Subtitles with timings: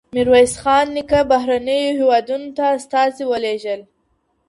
[0.15, 3.81] ميرويس خان نيکه بهرنیو هېوادونو ته استازي ولېږل؟